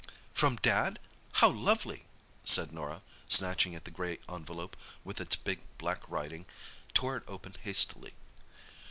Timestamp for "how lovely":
1.33-2.05